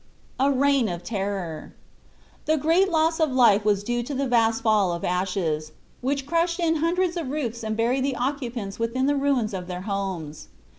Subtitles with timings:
[0.39, 1.75] A REIGN OF TERROR.
[2.45, 6.59] The great loss of life was due to the vast fall of ashes, which crushed
[6.59, 10.47] in hundreds of roofs and buried the occupants within the ruins of their homes.